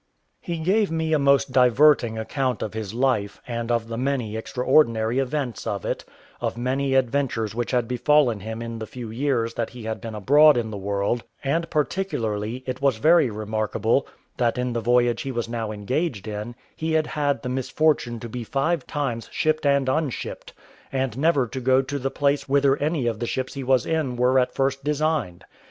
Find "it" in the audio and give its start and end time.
5.85-6.03, 12.65-12.81